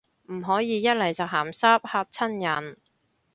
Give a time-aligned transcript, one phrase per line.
[0.33, 2.75] 唔可以一嚟就鹹濕，嚇親人